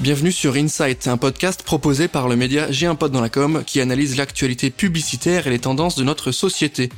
[0.00, 3.64] Bienvenue sur Insight, un podcast proposé par le média J'ai un pote dans la com
[3.66, 6.88] qui analyse l'actualité publicitaire et les tendances de notre société.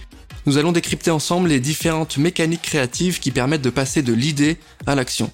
[0.44, 4.94] Nous allons décrypter ensemble les différentes mécaniques créatives qui permettent de passer de l'idée à
[4.94, 5.32] l'action.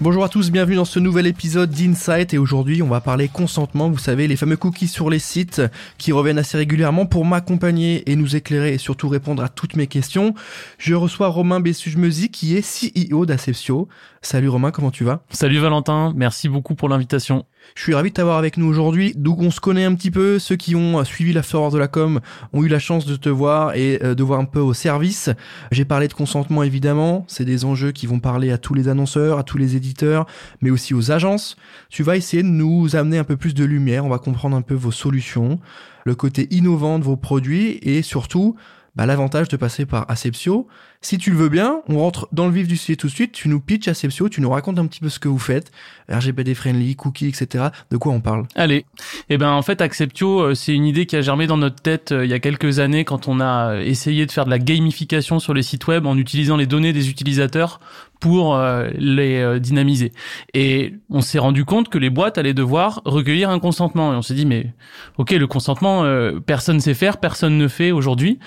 [0.00, 3.90] Bonjour à tous, bienvenue dans ce nouvel épisode d'Insight et aujourd'hui on va parler consentement,
[3.90, 5.60] vous savez les fameux cookies sur les sites
[5.98, 9.88] qui reviennent assez régulièrement pour m'accompagner et nous éclairer et surtout répondre à toutes mes
[9.88, 10.34] questions.
[10.78, 13.88] Je reçois Romain Bessuge-Meusy qui est CEO d'Aceptio.
[14.20, 15.22] Salut Romain, comment tu vas?
[15.30, 17.46] Salut Valentin, merci beaucoup pour l'invitation.
[17.76, 19.12] Je suis ravi de t'avoir avec nous aujourd'hui.
[19.16, 20.40] D'où on se connaît un petit peu.
[20.40, 22.18] Ceux qui ont suivi la de la com
[22.52, 25.30] ont eu la chance de te voir et euh, de voir un peu au service.
[25.70, 27.26] J'ai parlé de consentement évidemment.
[27.28, 30.26] C'est des enjeux qui vont parler à tous les annonceurs, à tous les éditeurs,
[30.62, 31.56] mais aussi aux agences.
[31.88, 34.04] Tu vas essayer de nous amener un peu plus de lumière.
[34.04, 35.60] On va comprendre un peu vos solutions,
[36.04, 38.56] le côté innovant de vos produits et surtout
[38.98, 40.66] bah, l'avantage de passer par Aceptio.
[41.00, 43.30] Si tu le veux bien, on rentre dans le vif du sujet tout de suite,
[43.30, 45.70] tu nous pitches Aceptio, tu nous racontes un petit peu ce que vous faites,
[46.10, 47.66] RGPD friendly, cookies, etc.
[47.92, 48.46] De quoi on parle?
[48.56, 48.84] Allez,
[49.28, 52.10] eh ben en fait Aceptio, euh, c'est une idée qui a germé dans notre tête
[52.10, 54.58] euh, il y a quelques années quand on a euh, essayé de faire de la
[54.58, 57.78] gamification sur les sites web en utilisant les données des utilisateurs
[58.18, 58.60] pour
[58.96, 60.12] les dynamiser.
[60.52, 64.12] Et on s'est rendu compte que les boîtes allaient devoir recueillir un consentement.
[64.12, 64.74] Et on s'est dit, mais
[65.18, 66.04] ok, le consentement,
[66.44, 68.40] personne ne sait faire, personne ne fait aujourd'hui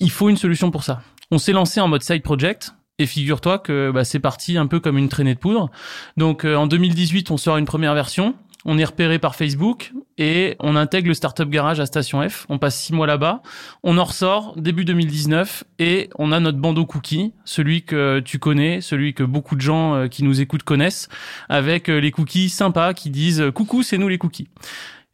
[0.00, 1.02] il faut une solution pour ça.
[1.30, 2.74] On s'est lancé en mode side project.
[2.98, 5.70] Et figure-toi que bah, c'est parti un peu comme une traînée de poudre.
[6.18, 8.34] Donc euh, en 2018, on sort une première version.
[8.66, 12.44] On est repéré par Facebook et on intègre le Startup Garage à Station F.
[12.50, 13.40] On passe six mois là-bas.
[13.82, 18.82] On en ressort début 2019 et on a notre bandeau cookie, celui que tu connais,
[18.82, 21.08] celui que beaucoup de gens euh, qui nous écoutent connaissent,
[21.48, 24.48] avec euh, les cookies sympas qui disent coucou, c'est nous les cookies.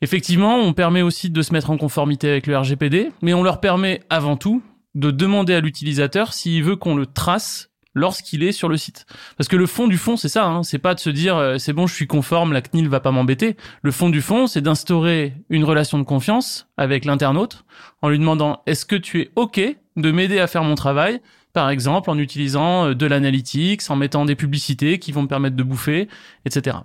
[0.02, 3.60] Effectivement, on permet aussi de se mettre en conformité avec le RGPD, mais on leur
[3.60, 4.60] permet avant tout
[4.96, 9.06] de demander à l'utilisateur s'il veut qu'on le trace lorsqu'il est sur le site.
[9.36, 10.62] Parce que le fond du fond, c'est ça, hein.
[10.62, 13.10] c'est pas de se dire euh, c'est bon, je suis conforme, la CNIL va pas
[13.10, 13.56] m'embêter.
[13.82, 17.64] Le fond du fond, c'est d'instaurer une relation de confiance avec l'internaute
[18.02, 19.60] en lui demandant est-ce que tu es OK
[19.96, 21.20] de m'aider à faire mon travail
[21.52, 25.56] par exemple en utilisant euh, de l'analytics, en mettant des publicités qui vont me permettre
[25.56, 26.08] de bouffer,
[26.44, 26.76] etc.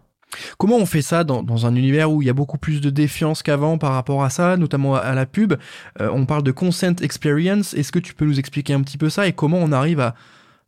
[0.57, 3.43] Comment on fait ça dans, un univers où il y a beaucoup plus de défiance
[3.43, 5.53] qu'avant par rapport à ça, notamment à, la pub?
[5.99, 7.73] Euh, On parle de consent experience.
[7.73, 10.15] Est-ce que tu peux nous expliquer un petit peu ça et comment on arrive à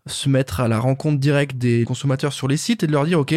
[0.06, 3.22] se mettre à la rencontre directe des consommateurs sur les sites et de leur dire
[3.22, 3.34] ok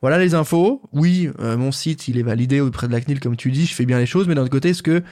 [0.00, 3.34] voilà les infos oui euh, mon site il est validé auprès de la CNIL comme
[3.34, 5.02] tu dis je fais bien les choses mais d'un autre côté est-ce que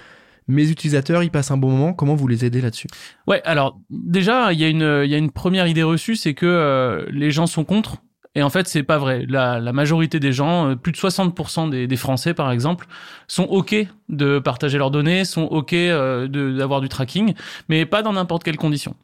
[0.48, 1.92] mes utilisateurs, ils passent un bon moment?
[1.92, 2.88] Comment vous les aidez là-dessus?
[3.26, 6.34] Ouais, alors déjà, il y a une, il y a une première idée reçue, c'est
[6.34, 7.98] que euh, les gens sont contre.
[8.34, 9.26] Et en fait, c'est pas vrai.
[9.28, 12.86] La, la, majorité des gens, euh, plus de 60% des, des, Français, par exemple,
[13.28, 13.74] sont OK
[14.08, 17.34] de partager leurs données, sont OK euh, d'avoir du tracking,
[17.68, 18.94] mais pas dans n'importe quelle condition.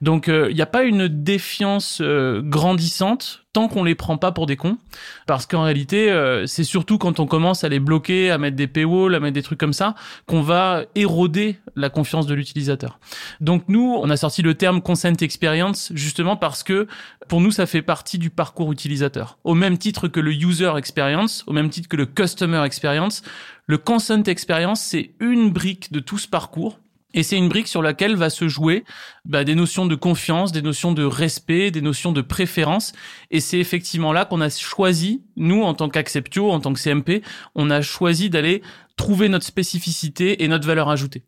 [0.00, 4.30] Donc, il euh, n'y a pas une défiance euh, grandissante tant qu'on les prend pas
[4.32, 4.78] pour des cons,
[5.26, 6.12] parce qu'en réalité,
[6.46, 9.42] c'est surtout quand on commence à les bloquer, à mettre des paywalls, à mettre des
[9.42, 9.94] trucs comme ça,
[10.26, 13.00] qu'on va éroder la confiance de l'utilisateur.
[13.40, 16.86] Donc nous, on a sorti le terme consent experience justement parce que
[17.28, 19.38] pour nous, ça fait partie du parcours utilisateur.
[19.44, 23.22] Au même titre que le user experience, au même titre que le customer experience,
[23.66, 26.78] le consent experience, c'est une brique de tout ce parcours.
[27.14, 28.84] Et c'est une brique sur laquelle va se jouer
[29.24, 32.92] bah, des notions de confiance, des notions de respect, des notions de préférence.
[33.30, 37.22] Et c'est effectivement là qu'on a choisi, nous, en tant qu'Acceptio, en tant que CMP,
[37.54, 38.62] on a choisi d'aller
[38.96, 41.24] trouver notre spécificité et notre valeur ajoutée.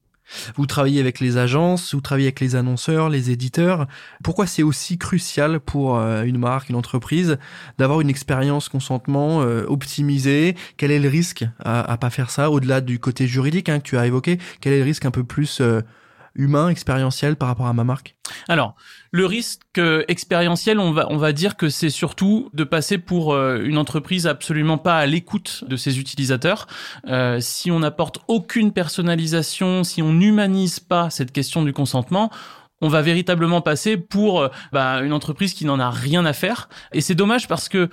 [0.57, 3.87] Vous travaillez avec les agences, vous travaillez avec les annonceurs, les éditeurs.
[4.23, 7.39] Pourquoi c'est aussi crucial pour euh, une marque, une entreprise,
[7.79, 10.57] d'avoir une expérience consentement euh, optimisée?
[10.77, 13.85] Quel est le risque à, à pas faire ça au-delà du côté juridique hein, que
[13.85, 14.39] tu as évoqué?
[14.61, 15.81] Quel est le risque un peu plus euh,
[16.35, 18.17] humain, expérientiel par rapport à ma marque?
[18.49, 18.75] Alors,
[19.11, 23.61] le risque expérientiel, on va, on va dire que c'est surtout de passer pour euh,
[23.63, 26.67] une entreprise absolument pas à l'écoute de ses utilisateurs.
[27.09, 32.31] Euh, si on n'apporte aucune personnalisation, si on n'humanise pas cette question du consentement,
[32.81, 36.69] on va véritablement passer pour euh, bah, une entreprise qui n'en a rien à faire.
[36.93, 37.91] Et c'est dommage parce que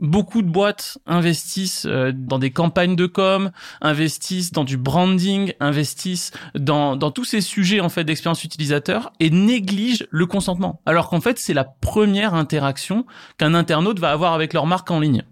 [0.00, 6.32] Beaucoup de boîtes investissent euh, dans des campagnes de com, investissent dans du branding, investissent
[6.56, 10.80] dans, tous ces sujets en fait d'expérience utilisateur et négligent le consentement.
[10.84, 13.06] Alors qu'en fait, c'est la première interaction
[13.38, 15.22] qu'un internaute va avoir avec leur marque en ligne.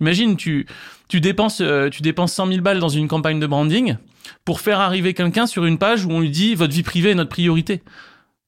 [0.00, 0.66] Imagine, tu,
[1.08, 3.96] tu dépenses, euh, tu dépenses 100 000 balles dans une campagne de branding
[4.44, 7.14] pour faire arriver quelqu'un sur une page où on lui dit votre vie privée est
[7.14, 7.82] notre priorité.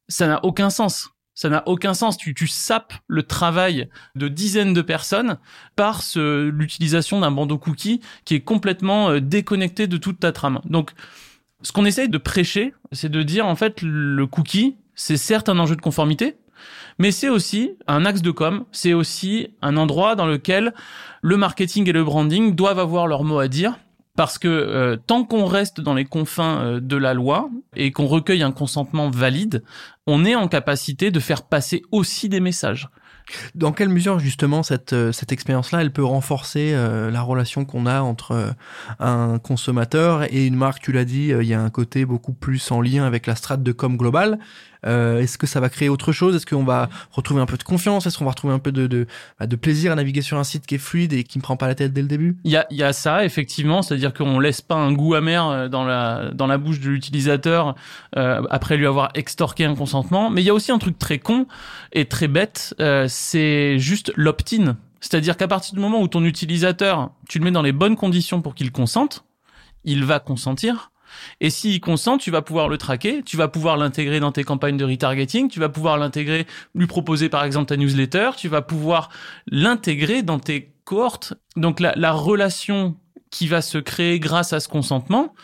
[0.09, 1.11] Ça n'a aucun sens.
[1.41, 2.19] Ça n'a aucun sens.
[2.19, 5.39] Tu, tu sapes le travail de dizaines de personnes
[5.75, 10.61] par l'utilisation d'un bandeau cookie qui est complètement euh, déconnecté de toute ta trame.
[10.67, 10.91] Donc,
[11.63, 15.59] ce qu'on essaye de prêcher, c'est de dire en fait le cookie, c'est certes un
[15.59, 16.37] enjeu de conformité,
[16.99, 20.75] mais c'est aussi un axe de com, c'est aussi un endroit dans lequel
[21.23, 23.79] le marketing et le branding doivent avoir leur mot à dire
[24.17, 28.07] parce que euh, tant qu'on reste dans les confins euh, de la loi et qu'on
[28.07, 29.63] recueille un consentement valide,
[30.07, 32.89] on est en capacité de faire passer aussi des messages.
[33.55, 38.01] Dans quelle mesure justement cette, euh, cette expérience-là, elle peut renforcer la relation qu'on a
[38.01, 38.55] entre
[38.99, 40.83] un consommateur et une marque?
[40.83, 43.63] Tu l'as dit, il y a un côté beaucoup plus en lien avec la strate
[43.63, 44.39] de com globale.
[44.87, 46.35] Euh, est-ce que ça va créer autre chose?
[46.37, 48.07] Est-ce qu'on va retrouver un peu de confiance?
[48.07, 49.07] Est-ce qu'on va retrouver un peu de, de,
[49.39, 51.57] bah, de, plaisir à naviguer sur un site qui est fluide et qui ne prend
[51.57, 52.37] pas la tête dès le début?
[52.45, 55.69] Il y a, y a ça, effectivement, c'est-à-dire qu'on laisse pas un goût amer euh,
[55.69, 57.75] dans la, dans la bouche de l'utilisateur
[58.17, 60.31] euh, après lui avoir extorqué un consentement.
[60.31, 61.47] Mais il y a aussi un truc très con
[61.93, 64.77] et très bête, euh, c'est juste l'opt-in.
[65.01, 68.43] C'est-à-dire qu'à partir du moment où ton utilisateur, tu le mets dans les bonnes conditions
[68.43, 69.25] pour qu'il consente,
[69.85, 70.91] il va consentir.
[71.41, 74.77] Et s'il consent, tu vas pouvoir le traquer, tu vas pouvoir l'intégrer dans tes campagnes
[74.77, 79.11] de retargeting, tu vas pouvoir l'intégrer, lui proposer par exemple ta newsletter, tu vas pouvoir
[79.47, 81.35] l'intégrer dans tes cohortes.
[81.57, 82.97] Donc la, la relation
[83.31, 85.35] qui va se créer grâce à ce consentement,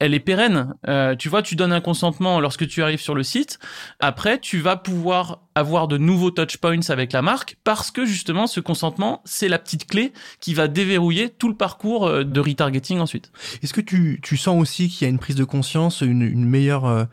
[0.00, 0.74] elle est pérenne.
[0.88, 3.58] Euh, tu vois, tu donnes un consentement lorsque tu arrives sur le site.
[4.00, 8.46] Après, tu vas pouvoir avoir de nouveaux touch points avec la marque parce que justement,
[8.46, 12.98] ce consentement, c'est la petite clé qui va déverrouiller tout le parcours euh, de retargeting
[12.98, 13.30] ensuite.
[13.62, 16.46] Est-ce que tu, tu sens aussi qu'il y a une prise de conscience, une, une
[16.46, 17.04] meilleure euh,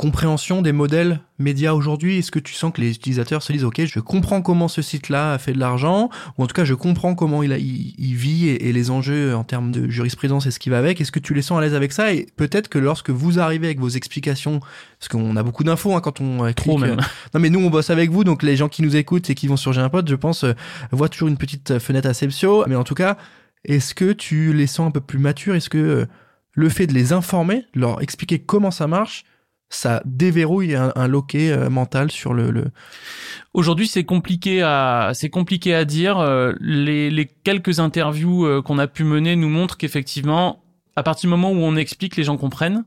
[0.00, 2.16] compréhension des modèles médias aujourd'hui?
[2.16, 5.34] Est-ce que tu sens que les utilisateurs se disent OK, je comprends comment ce site-là
[5.34, 6.08] a fait de l'argent,
[6.38, 9.44] ou en tout cas je comprends comment il, a, il, vit et, les enjeux en
[9.44, 11.02] termes de jurisprudence et ce qui va avec?
[11.02, 12.14] Est-ce que tu les sens à l'aise avec ça?
[12.14, 14.60] Et peut-être que lorsque vous arrivez avec vos explications,
[14.98, 16.98] parce qu'on a beaucoup d'infos hein, quand on Trop même.
[16.98, 17.02] Euh,
[17.34, 19.48] non mais nous on bosse avec vous, donc les gens qui nous écoutent et qui
[19.48, 20.54] vont sur J'ai je pense, euh,
[20.92, 22.64] voient toujours une petite fenêtre à Sepsio.
[22.68, 23.18] Mais en tout cas,
[23.66, 25.54] est-ce que tu les sens un peu plus matures?
[25.54, 26.06] Est-ce que euh,
[26.54, 29.26] le fait de les informer, leur expliquer comment ça marche,
[29.70, 32.50] ça déverrouille un, loquet euh, mental sur le.
[32.50, 32.66] le...
[33.54, 36.18] Aujourd'hui, c'est compliqué à c'est compliqué à dire.
[36.18, 40.62] Euh, les, les quelques interviews euh, qu'on a pu mener nous montrent qu'effectivement,
[40.96, 42.84] à partir du moment où on explique, les gens comprennent.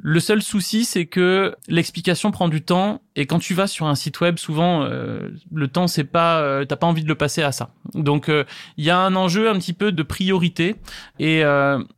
[0.00, 3.96] Le seul souci, c'est que l'explication prend du temps et quand tu vas sur un
[3.96, 7.42] site web, souvent euh, le temps c'est pas, euh, t'as pas envie de le passer
[7.42, 7.70] à ça.
[7.94, 8.44] Donc euh,
[8.76, 10.76] il y a un enjeu un petit peu de priorité
[11.18, 11.42] et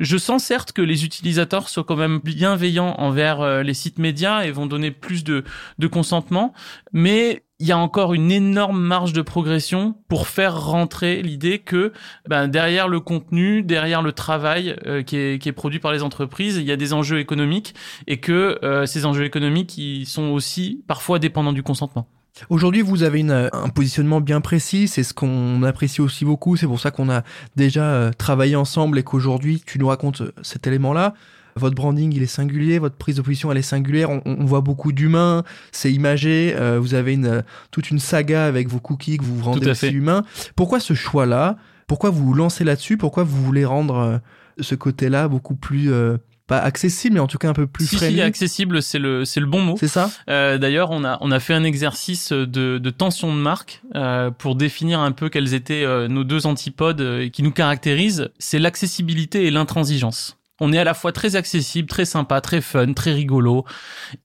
[0.01, 4.51] je sens certes que les utilisateurs sont quand même bienveillants envers les sites médias et
[4.51, 5.45] vont donner plus de,
[5.79, 6.55] de consentement,
[6.93, 11.93] mais il y a encore une énorme marge de progression pour faire rentrer l'idée que
[12.27, 16.65] ben, derrière le contenu, derrière le travail euh, qui, est, produit par les entreprises, il
[16.65, 17.75] y a des enjeux économiques
[18.07, 22.09] et que euh, ces enjeux économiques ils sont aussi parfois dépendants du consentement.
[22.49, 26.67] Aujourd'hui, vous avez une, un positionnement bien précis, c'est ce qu'on apprécie aussi beaucoup, c'est
[26.67, 27.23] pour ça qu'on a
[27.57, 31.15] déjà euh, travaillé ensemble et qu'aujourd'hui tu nous racontes cet élément-là.
[31.57, 34.93] Votre branding il est singulier, votre prise de position elle est singulière, on, voit beaucoup
[34.93, 35.43] d'humains,
[35.73, 39.45] c'est imagé, euh, vous avez une, toute une saga avec vos cookies que vous vous
[39.45, 40.25] rendez aussi humain.
[40.57, 41.57] Pourquoi ce choix-là?
[41.87, 42.97] Pourquoi vous vous lancez là-dessus?
[42.97, 44.19] Pourquoi vous voulez rendre euh,
[44.61, 46.19] ce côté-là beaucoup plus euh,
[46.51, 49.47] pas accessible mais en tout cas un peu plus si, accessible c'est le c'est le
[49.47, 49.77] bon mot.
[49.79, 53.41] C'est ça euh, d'ailleurs on a on a fait un exercice de, de tension de
[53.41, 58.31] marque euh, pour définir un peu quels étaient nos deux antipodes qui nous caractérisent.
[58.41, 60.39] C'est l'accessibilité et l'intransigeance.
[60.59, 63.65] On est à la fois très accessible, très sympa, très fun, très rigolo,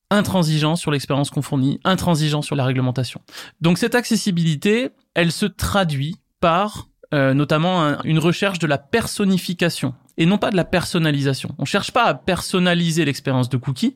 [0.10, 3.22] intransigeant sur l'expérience qu'on fournit, intransigeant sur la réglementation.
[3.62, 10.26] Donc cette accessibilité, elle se traduit par euh, notamment une recherche de la personnification et
[10.26, 11.56] non pas de la personnalisation.
[11.58, 13.96] On cherche pas à personnaliser l'expérience de cookie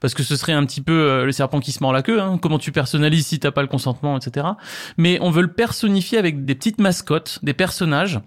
[0.00, 2.20] parce que ce serait un petit peu euh, le serpent qui se mord la queue.
[2.20, 2.38] Hein.
[2.40, 4.46] Comment tu personnalises si t'as pas le consentement, etc.
[4.96, 8.20] Mais on veut le personnifier avec des petites mascottes, des personnages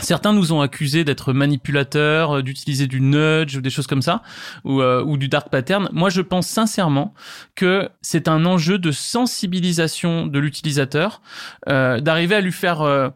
[0.00, 4.22] Certains nous ont accusés d'être manipulateurs, euh, d'utiliser du nudge ou des choses comme ça,
[4.64, 5.90] ou, euh, ou, du dark pattern.
[5.92, 7.12] Moi, je pense sincèrement
[7.56, 11.20] que c'est un enjeu de sensibilisation de l'utilisateur,
[11.68, 13.10] euh, d'arriver à lui faire euh,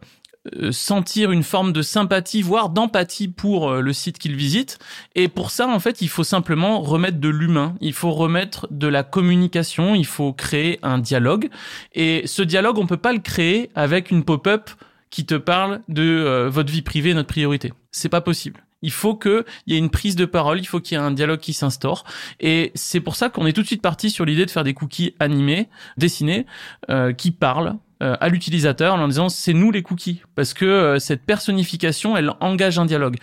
[0.71, 4.79] sentir une forme de sympathie, voire d'empathie pour le site qu'il visite.
[5.15, 8.87] Et pour ça, en fait, il faut simplement remettre de l'humain, il faut remettre de
[8.87, 11.49] la communication, il faut créer un dialogue.
[11.95, 14.71] Et ce dialogue, on peut pas le créer avec une pop-up
[15.11, 17.73] qui te parle de euh, votre vie privée, notre priorité.
[17.91, 18.62] C'est pas possible.
[18.83, 21.11] Il faut qu'il y ait une prise de parole, il faut qu'il y ait un
[21.11, 22.05] dialogue qui s'instaure.
[22.41, 24.75] Et c'est pour ça qu'on est tout de suite parti sur l'idée de faire des
[24.75, 26.47] cookies animés, dessinés,
[26.91, 30.23] euh, qui parlent euh, à l'utilisateur en disant c'est nous les cookies.
[30.35, 33.17] Parce que cette personnification, elle engage un dialogue.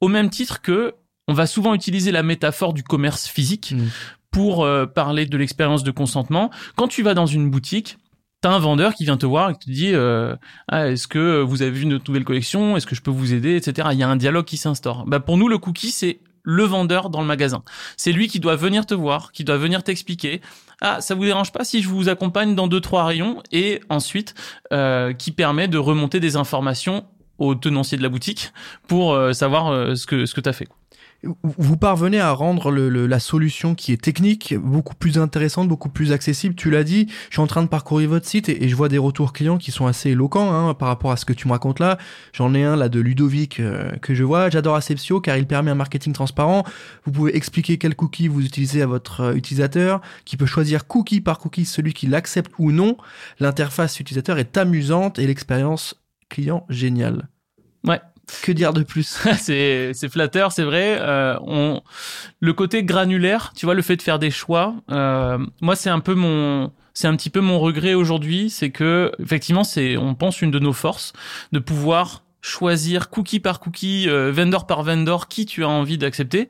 [0.00, 0.94] Au même titre que
[1.28, 3.84] on va souvent utiliser la métaphore du commerce physique mmh.
[4.30, 6.50] pour parler de l'expérience de consentement.
[6.76, 7.98] Quand tu vas dans une boutique,
[8.42, 10.36] t'as un vendeur qui vient te voir et qui te dit euh,
[10.68, 12.76] ah, est-ce que vous avez vu notre nouvelle collection?
[12.76, 13.56] Est-ce que je peux vous aider?
[13.56, 16.64] Etc il y a un dialogue qui s'instaure bah pour nous le cookie c'est le
[16.64, 17.62] vendeur dans le magasin.
[17.96, 20.40] C'est lui qui doit venir te voir, qui doit venir t'expliquer.
[20.80, 24.34] Ah, ça vous dérange pas si je vous accompagne dans deux trois rayons et ensuite
[24.72, 27.04] euh, qui permet de remonter des informations
[27.38, 28.52] au tenancier de la boutique
[28.88, 30.68] pour euh, savoir euh, ce que ce que t'as fait
[31.24, 36.12] vous parvenez à rendre le, la solution qui est technique beaucoup plus intéressante, beaucoup plus
[36.12, 36.54] accessible.
[36.56, 38.98] Tu l'as dit, je suis en train de parcourir votre site et, je vois des
[38.98, 41.78] retours clients qui sont assez éloquents hein, par rapport à ce que tu me racontes
[41.78, 41.98] là.
[42.32, 44.50] J'en ai un là de Ludovic euh, que je vois.
[44.50, 46.64] J'adore Acepsio car il permet un marketing transparent.
[47.04, 51.20] Vous pouvez expliquer quel cookie vous utilisez à votre euh, utilisateur, qui peut choisir cookie
[51.20, 52.96] par cookie celui qui l'accepte ou non.
[53.38, 57.28] L'interface utilisateur est amusante et l'expérience client géniale.
[57.84, 58.00] Ouais,
[58.42, 59.18] que dire de plus?
[59.38, 60.98] C'est c'est flatteur, c'est vrai.
[61.00, 61.82] Euh, on
[62.40, 64.74] le côté granulaire, tu vois, le fait de faire des choix.
[64.90, 69.12] Euh, moi, c'est un peu mon c'est un petit peu mon regret aujourd'hui, c'est que
[69.18, 71.12] effectivement, c'est on pense une de nos forces
[71.52, 74.32] de pouvoir choisir cookie par cookie, euh,
[74.68, 76.48] par vendor, qui tu as envie d'accepter.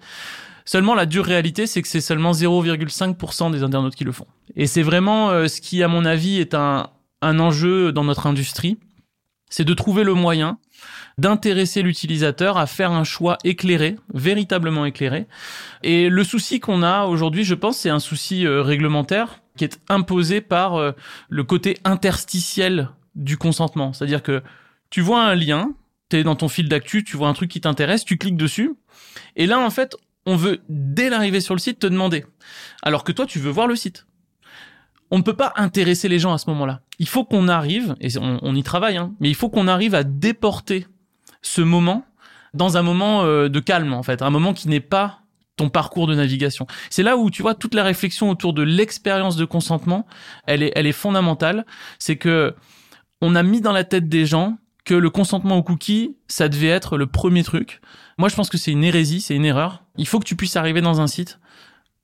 [0.65, 4.27] Seulement, la dure réalité, c'est que c'est seulement 0,5% des internautes qui le font.
[4.57, 6.89] Et c'est vraiment euh, ce qui, à mon avis, est un,
[7.21, 8.79] un enjeu dans notre industrie.
[9.53, 10.59] C'est de trouver le moyen
[11.19, 15.27] d'intéresser l'utilisateur à faire un choix éclairé, véritablement éclairé.
[15.83, 19.79] Et le souci qu'on a aujourd'hui, je pense, c'est un souci euh, réglementaire qui est
[19.91, 20.93] imposé par euh,
[21.29, 23.93] le côté interstitiel du consentement.
[23.93, 24.43] C'est-à-dire que
[24.89, 25.75] tu vois un lien,
[26.09, 28.73] tu es dans ton fil d'actu, tu vois un truc qui t'intéresse, tu cliques dessus,
[29.37, 32.25] et là, en fait, on veut, dès l'arrivée sur le site, te demander.
[32.83, 34.07] Alors que toi, tu veux voir le site
[35.13, 36.81] on ne peut pas intéresser les gens à ce moment-là.
[36.99, 40.05] Il faut qu'on arrive, et on, y travaille, hein, mais il faut qu'on arrive à
[40.05, 40.87] déporter
[41.43, 42.07] ce moment
[42.55, 45.21] dans un moment euh, de calme en fait, un moment qui n'est pas
[45.57, 46.67] ton parcours de navigation.
[46.89, 50.07] C'est là où tu vois toute la réflexion autour de l'expérience de consentement,
[50.47, 51.67] elle est elle est fondamentale,
[51.99, 52.55] c'est que
[53.21, 56.69] on a mis dans la tête des gens que le consentement au cookie, ça devait
[56.69, 57.83] être le premier truc.
[58.19, 59.85] Moi, je pense que c'est une hérésie, c'est une erreur.
[59.97, 61.39] Il faut que tu puisses arriver dans un site,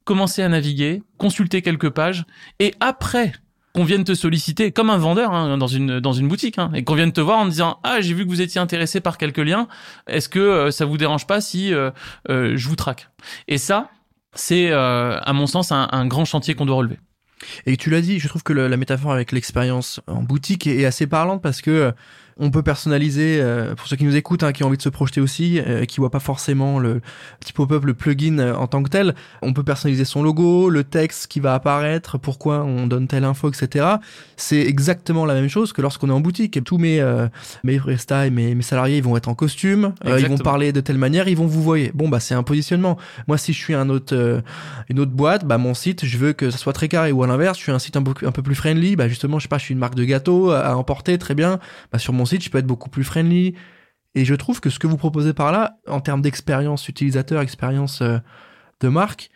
[0.08, 2.24] commencer à naviguer, consulter quelques pages,
[2.60, 3.34] et après
[3.74, 6.82] qu'on vienne te solliciter comme un vendeur hein, dans une dans une boutique hein, et
[6.82, 9.36] qu'on vienne te voir en disant ah j'ai vu que vous étiez intéressé par quelques
[9.36, 9.68] liens.
[10.06, 11.90] Est-ce que euh, ça vous dérange pas si euh,
[12.30, 13.10] euh, je vous traque?
[13.48, 13.90] Et ça
[14.34, 16.98] c'est à mon sens un, grand chantier qu'on doit relever.
[17.66, 21.06] Et tu l'as dit je trouve que la métaphore avec l'expérience en boutique est, assez
[21.06, 21.92] parlante parce que
[22.38, 24.88] on peut personnaliser, euh, pour ceux qui nous écoutent, hein, qui ont envie de se
[24.88, 27.00] projeter aussi, euh, qui voient pas forcément le
[27.40, 30.84] petit pop-up, le plugin euh, en tant que tel, on peut personnaliser son logo, le
[30.84, 33.86] texte qui va apparaître, pourquoi on donne telle info, etc.
[34.36, 36.62] C'est exactement la même chose que lorsqu'on est en boutique.
[36.64, 37.04] Tous mes
[37.64, 40.80] mes prestats et mes, mes salariés, ils vont être en costume, ils vont parler de
[40.80, 41.90] telle manière, ils vont vous voyer.
[41.94, 42.98] Bon bah c'est un positionnement.
[43.26, 44.42] Moi si je suis un autre
[44.88, 47.26] une autre boîte, bah mon site, je veux que ça soit très carré ou à
[47.26, 49.48] l'inverse, je suis un site un peu, un peu plus friendly, bah justement je sais
[49.48, 51.58] pas, je suis une marque de gâteau à emporter très bien,
[51.92, 53.54] bah sur mon site, je peux être beaucoup plus friendly.
[54.14, 58.02] Et je trouve que ce que vous proposez par là, en termes d'expérience utilisateur, expérience
[58.02, 58.18] euh,
[58.80, 59.30] de marque,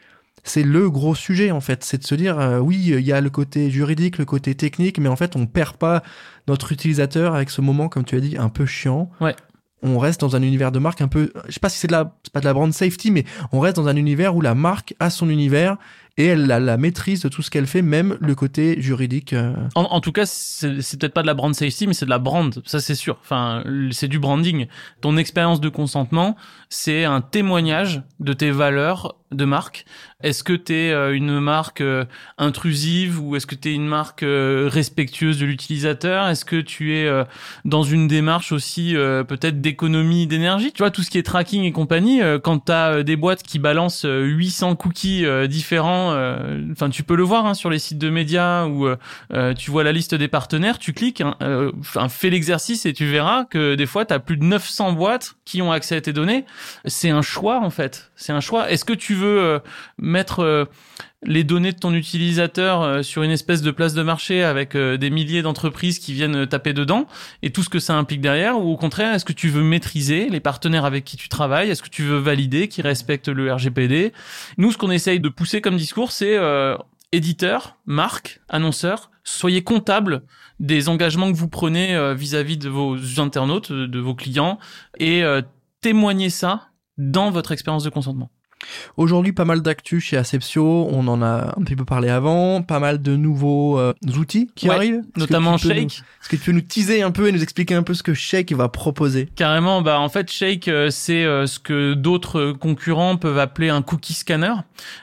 [0.45, 1.85] c'est le gros sujet en fait.
[1.85, 4.99] C'est de se dire, euh, oui, il y a le côté juridique, le côté technique,
[4.99, 6.03] mais en fait, on perd pas
[6.49, 9.11] notre utilisateur avec ce moment, comme tu as dit, un peu chiant.
[9.21, 9.37] Ouais.
[9.85, 11.93] On reste dans un univers de marque un peu, je sais pas si c'est de
[11.93, 14.55] la, c'est pas de la brand safety, mais on reste dans un univers où la
[14.55, 15.77] marque a son univers
[16.23, 19.33] et elle a la maîtrise de tout ce qu'elle fait, même le côté juridique.
[19.33, 19.55] Euh.
[19.75, 22.62] En, tout cas, c'est peut-être pas de la brand safety, mais c'est de la brand,
[22.64, 23.19] ça c'est sûr.
[23.23, 24.69] Enfin, c'est du branding.
[25.00, 26.37] Ton expérience de consentement,
[26.69, 29.87] c'est un témoignage de tes valeurs de marque.
[30.23, 32.05] Est-ce que tu es euh, une marque euh,
[32.37, 36.29] intrusive ou est-ce que tu es une marque respectueuse de l'utilisateur?
[36.29, 37.11] Est-ce que tu es
[37.64, 40.73] dans une démarche aussi peut-être d'économie d'énergie?
[40.73, 43.59] Tu vois, tout ce qui est tracking et compagnie, quand tu as des boîtes qui
[43.59, 46.12] balancent 800 cookies différents
[46.73, 48.97] enfin tu peux le voir hein, sur les sites de médias où euh,
[49.33, 51.37] euh, tu vois la liste des partenaires, tu cliques, hein,
[52.09, 55.62] fais l'exercice et tu verras que des fois tu as plus de 900 boîtes qui
[55.62, 56.45] ont accès à tes données.
[56.85, 58.71] C'est un choix en fait, c'est un choix.
[58.71, 59.61] Est-ce que tu veux
[59.99, 60.69] mettre
[61.25, 64.97] les données de ton utilisateur euh, sur une espèce de place de marché avec euh,
[64.97, 67.07] des milliers d'entreprises qui viennent taper dedans
[67.42, 68.59] et tout ce que ça implique derrière?
[68.59, 71.71] Ou au contraire est-ce que tu veux maîtriser les partenaires avec qui tu travailles?
[71.71, 74.12] Est-ce que tu veux valider qu'ils respectent le RGPD
[74.59, 76.75] nous ce qu'on essaye de pousser comme discours c'est euh,
[77.13, 80.23] éditeur marque annonceur soyez comptable
[80.59, 84.59] des engagements que vous prenez vis-à-vis -vis de vos internautes de vos clients
[84.99, 85.23] et
[85.83, 88.31] témoignez ça dans votre expérience de consentement
[88.97, 92.78] Aujourd'hui, pas mal d'actu chez Aceptio, on en a un petit peu parlé avant, pas
[92.78, 95.02] mal de nouveaux euh, outils qui arrivent.
[95.16, 96.02] Notamment Shake.
[96.21, 98.14] Est-ce que tu peux nous teaser un peu et nous expliquer un peu ce que
[98.14, 99.28] Shake va proposer?
[99.37, 103.83] Carrément, bah en fait Shake euh, c'est euh, ce que d'autres concurrents peuvent appeler un
[103.83, 104.54] cookie scanner.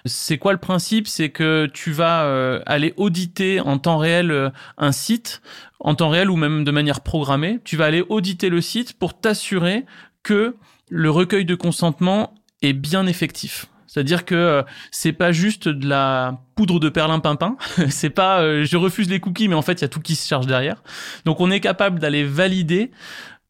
[0.05, 1.07] C'est quoi le principe?
[1.07, 5.41] C'est que tu vas aller auditer en temps réel un site
[5.79, 9.19] en temps réel ou même de manière programmée, tu vas aller auditer le site pour
[9.19, 9.85] t'assurer
[10.23, 10.55] que
[10.89, 13.67] le recueil de consentement est bien effectif.
[13.87, 17.57] C'est-à-dire que euh, c'est pas juste de la poudre de perlimpinpin,
[17.89, 20.15] c'est pas euh, je refuse les cookies mais en fait il y a tout qui
[20.15, 20.83] se charge derrière.
[21.25, 22.91] Donc on est capable d'aller valider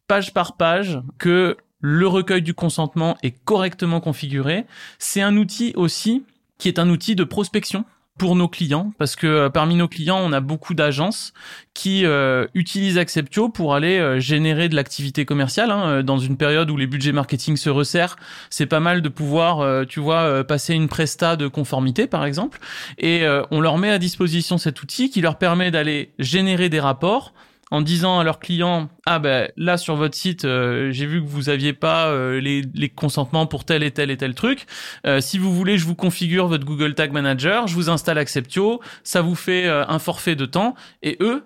[0.08, 4.66] page par page que le recueil du consentement est correctement configuré.
[4.98, 6.24] C'est un outil aussi
[6.58, 7.86] qui est un outil de prospection
[8.20, 11.34] pour nos clients parce que euh, parmi nos clients, on a beaucoup d'agences
[11.74, 16.70] qui euh, utilisent Acceptio pour aller euh, générer de l'activité commerciale hein, dans une période
[16.70, 18.18] où les budgets marketing se resserrent.
[18.52, 22.60] C'est pas mal de pouvoir, tu vois, passer une presta de conformité par exemple
[22.98, 27.34] et on leur met à disposition cet outil qui leur permet d'aller générer des rapports
[27.72, 31.28] en disant à leurs clients ah ben là sur votre site euh, j'ai vu que
[31.28, 34.66] vous aviez pas euh, les, les, consentements pour tel et tel et tel truc.
[35.06, 38.82] Euh, si vous voulez je vous configure votre Google Tag Manager je vous installe Acceptio
[39.04, 40.76] ça vous fait un forfait de temps.
[41.04, 41.44] Et eux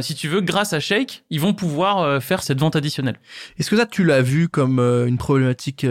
[0.00, 3.18] si tu veux grâce à Shake ils vont pouvoir faire cette vente additionnelle.
[3.58, 5.86] Est-ce que ça tu l'as vu comme une problématique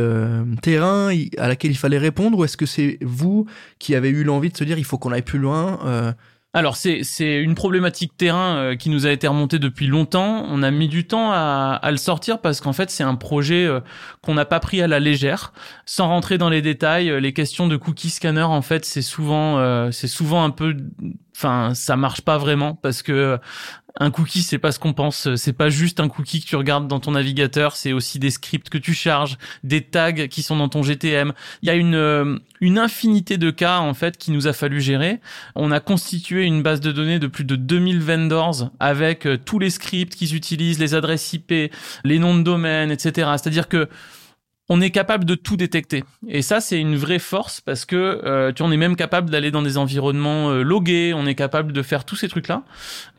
[0.61, 3.45] terrain à laquelle il fallait répondre ou est-ce que c'est vous
[3.79, 6.15] qui avez eu l'envie de se dire il faut qu'on aille plus loin
[6.55, 10.45] alors c'est une problématique terrain euh, qui nous a été remontée depuis longtemps.
[10.47, 13.65] On a mis du temps à, à le sortir parce qu'en fait c'est un projet
[13.65, 13.81] euh,
[14.21, 15.51] qu'on n'a pas pris à la légère.
[15.85, 19.35] Sans rentrer dans les détails, euh, les questions de cookie scanner en fait c'est souvent
[19.91, 20.77] c'est souvent un peu
[21.35, 23.39] enfin ça marche pas vraiment parce que
[23.99, 25.33] un cookie c'est pas ce qu'on pense.
[25.35, 27.75] C'est pas juste un cookie que tu regardes dans ton navigateur.
[27.75, 31.67] C'est aussi des scripts que tu charges des tags qui sont dans ton GTM il
[31.67, 35.19] y a une euh, une infinité de cas en fait qui nous a fallu gérer.
[35.55, 39.59] On a constitué une base de données de plus de 2000 vendors avec euh, tous
[39.59, 41.71] les scripts qu'ils utilisent les adresses IP
[42.03, 43.87] les noms de domaine etc c'est-à-dire que
[44.69, 46.03] on est capable de tout détecter.
[46.27, 49.51] Et ça, c'est une vraie force parce que euh, tu en es même capable d'aller
[49.51, 52.63] dans des environnements euh, logués, on est capable de faire tous ces trucs-là.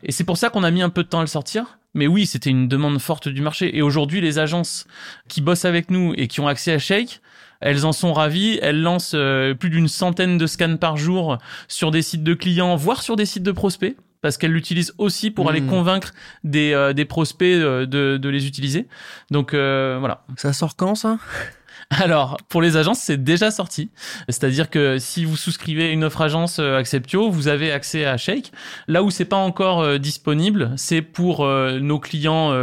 [0.03, 1.79] Et c'est pour ça qu'on a mis un peu de temps à le sortir.
[1.93, 3.75] Mais oui, c'était une demande forte du marché.
[3.77, 4.85] Et aujourd'hui, les agences
[5.29, 7.21] qui bossent avec nous et qui ont accès à Shake,
[7.61, 8.59] elles en sont ravies.
[8.61, 11.37] Elles lancent euh, plus d'une centaine de scans par jour
[11.69, 15.31] sur des sites de clients, voire sur des sites de prospects parce qu'elle l'utilise aussi
[15.31, 15.69] pour aller hmm.
[15.69, 18.87] convaincre des, euh, des prospects euh, de, de, les utiliser.
[19.31, 20.25] Donc euh, voilà.
[20.35, 21.17] Ça sort quand ça?
[21.89, 23.91] Alors, pour les agences, c'est déjà sorti.
[24.27, 28.51] C'est-à-dire que si vous souscrivez une offre agence Acceptio, vous avez accès à Shake.
[28.89, 32.53] Là où c'est pas encore disponible, c'est pour nos clients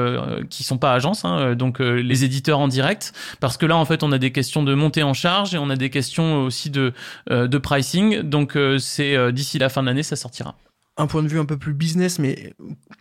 [0.50, 4.02] qui sont pas agences, hein, donc les éditeurs en direct, parce que là, en fait,
[4.02, 6.92] on a des questions de montée en charge et on a des questions aussi de
[7.30, 8.20] de pricing.
[8.20, 10.54] Donc, c'est d'ici la fin de l'année, ça sortira
[10.96, 12.54] un point de vue un peu plus business, mais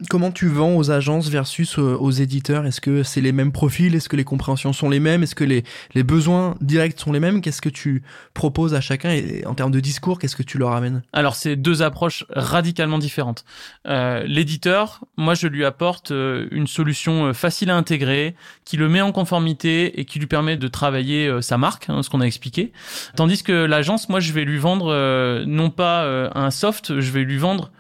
[0.10, 2.66] comment tu vends aux agences versus euh, aux éditeurs?
[2.66, 3.94] Est-ce que c'est les mêmes profils?
[3.94, 5.22] Est-ce que les compréhensions sont les mêmes?
[5.22, 7.40] Est-ce que les, les besoins directs sont les mêmes?
[7.42, 8.02] Qu'est-ce que tu
[8.34, 9.12] proposes à chacun?
[9.12, 11.04] Et en termes de discours, qu'est-ce que tu leur amènes?
[11.14, 13.46] Alors, c'est deux approches radicalement différentes.
[13.86, 18.34] Euh, L'éditeur, moi, je lui apporte euh, une solution euh, facile à intégrer,
[18.66, 22.10] qui le met en conformité et qui lui permet de travailler sa marque, hein, ce
[22.10, 22.72] qu'on a expliqué.
[23.16, 27.38] Tandis que l'agence, moi, je vais lui vendre non pas un soft, je vais lui
[27.38, 27.72] vendre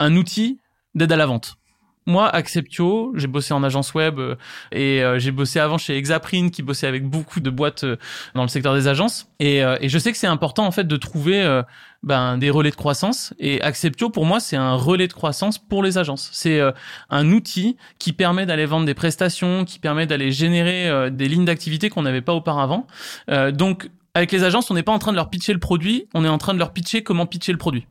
[0.00, 0.58] un outil
[0.96, 1.60] d'aide à la vente.
[2.06, 4.34] Moi, Acceptio, j'ai bossé en agence web euh,
[4.72, 7.96] et euh, j'ai bossé avant chez Exaprint qui bossait avec beaucoup de boîtes euh,
[8.34, 9.28] dans le secteur des agences.
[9.38, 11.62] Et, je sais que c'est important en fait de trouver
[12.02, 13.34] ben, des relais de croissance.
[13.38, 16.30] Et Acceptio, pour moi, c'est un relais de croissance pour les agences.
[16.32, 16.60] C'est
[17.10, 21.90] un outil qui permet d'aller vendre des prestations, qui permet d'aller générer des lignes d'activité
[21.90, 22.86] qu'on n'avait pas auparavant.
[23.52, 26.24] donc, avec les agences, on n'est pas en train de leur pitcher le produit, on
[26.24, 27.86] est en train de leur pitcher comment pitcher le produit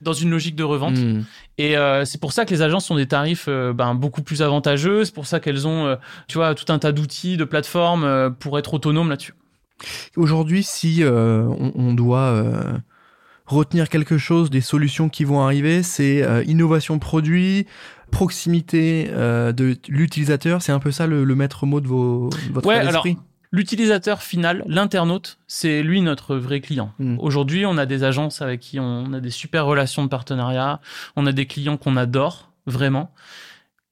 [0.00, 0.96] dans une logique de revente.
[0.96, 1.22] Hmm.
[1.58, 4.42] Et euh, c'est pour ça que les agences ont des tarifs euh, ben, beaucoup plus
[4.42, 5.04] avantageux.
[5.04, 5.96] C'est pour ça qu'elles ont, euh,
[6.28, 9.34] tu vois, tout un tas d'outils, de plateformes pour être autonomes là-dessus.
[10.16, 12.44] Aujourd'hui, si on, on, doit
[13.46, 17.66] retenir quelque chose des solutions qui vont arriver, c'est innovation produit,
[18.10, 20.60] proximité de l'utilisateur.
[20.60, 23.16] C'est un peu ça le, maître mot de vos, votre ouais, esprit?
[23.52, 26.92] L'utilisateur final, l'internaute, c'est lui notre vrai client.
[27.00, 27.16] Hmm.
[27.18, 30.80] Aujourd'hui, on a des agences avec qui on a des super relations de partenariat,
[31.16, 33.12] on a des clients qu'on adore vraiment.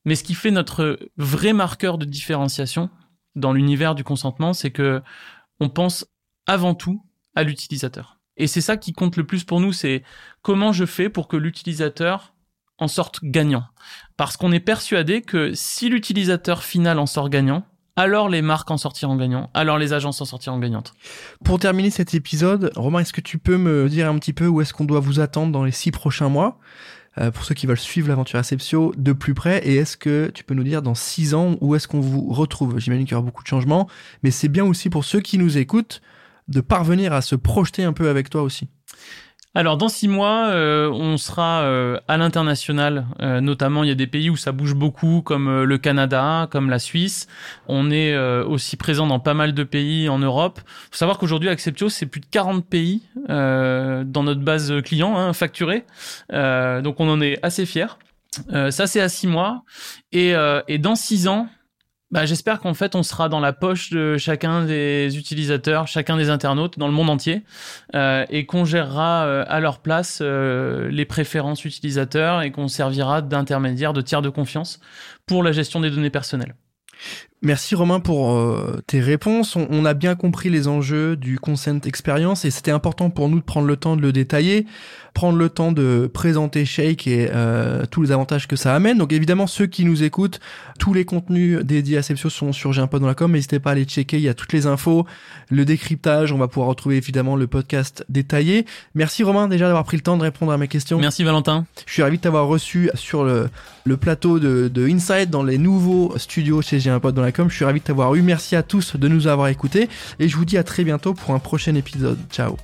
[0.05, 2.89] Mais ce qui fait notre vrai marqueur de différenciation
[3.35, 5.03] dans l'univers du consentement, c'est que
[5.59, 6.07] on pense
[6.47, 7.03] avant tout
[7.35, 8.19] à l'utilisateur.
[8.37, 10.05] Et c'est ça qui compte le plus pour nous, c'est
[10.43, 12.33] comment je fais pour que l'utilisateur
[12.79, 13.65] en sorte gagnant.
[14.17, 17.67] Parce qu'on est persuadé que si l'utilisateur final en sort gagnant,
[17.99, 20.95] alors les marques en sortiront gagnant, alors les agences en sortiront gagnantes.
[21.45, 24.61] Pour terminer cet épisode, Romain, est-ce que tu peux me dire un petit peu où
[24.61, 26.61] est-ce qu'on doit vous attendre dans les six prochains mois
[27.19, 29.67] euh, pour ceux qui veulent suivre l'aventure Aceptio de plus près?
[29.67, 32.79] Et est-ce que tu peux nous dire dans six ans où est-ce qu'on vous retrouve?
[32.79, 33.89] J'imagine qu'il y aura beaucoup de changements,
[34.23, 36.01] mais c'est bien aussi pour ceux qui nous écoutent
[36.47, 38.69] de parvenir à se projeter un peu avec toi aussi.
[39.59, 43.09] Alors dans six mois, euh, on sera euh, à l'international.
[43.19, 46.71] Euh, notamment, il y a des pays où ça bouge beaucoup, comme le Canada, comme
[46.71, 47.27] la Suisse.
[47.67, 50.61] On est aussi présent dans pas mal de pays en Europe.
[50.93, 55.85] Faut savoir qu'aujourd'hui, Acceptio, c'est plus de 40 pays dans notre base client hein, facturée.
[56.31, 57.99] donc on en est assez fiers.
[58.71, 59.65] ça, c'est à six mois.
[60.13, 60.35] Et,
[60.69, 61.49] et dans six ans,
[62.11, 66.31] bah, j'espère qu'en fait, on sera dans la poche de chacun des utilisateurs, chacun des
[66.31, 67.43] internautes dans le monde entier,
[67.95, 73.21] euh, et qu'on gérera euh, à leur place euh, les préférences utilisateurs et qu'on servira
[73.21, 74.81] d'intermédiaire, de tiers de confiance
[75.27, 76.55] pour la gestion des données personnelles.
[77.41, 79.55] Merci Romain pour euh, tes réponses.
[79.55, 83.45] On, a bien compris les enjeux du consent experience et c'était important pour nous de
[83.45, 84.67] prendre le temps de le détailler,
[85.15, 88.99] prendre le temps de présenter Shake et euh, tous les avantages que ça amène.
[88.99, 90.41] Donc évidemment ceux qui nous écoutent,
[90.81, 93.31] tous les contenus dédiés à Sepsio sont sur J'ai un peu dans la com.
[93.31, 94.17] N'hésitez pas à les checker.
[94.17, 95.07] Il y a toutes les infos,
[95.49, 96.33] le décryptage.
[96.33, 98.67] On va pouvoir retrouver évidemment le podcast détaillé.
[98.97, 100.99] Merci Romain déjà d'avoir pris le temps de répondre à mes questions.
[100.99, 101.67] Merci Valentin.
[101.87, 103.49] Je suis ravi de t'avoir reçu sur le,
[103.85, 107.28] le plateau de, de Inside dans les nouveaux studios chez J'ai un pote dans la
[107.33, 108.23] comme Je suis ravi de t'avoir eu.
[108.23, 109.89] Merci à tous de nous avoir écoutés
[110.19, 112.19] et je vous dis à très bientôt pour un prochain épisode.
[112.31, 112.57] Ciao.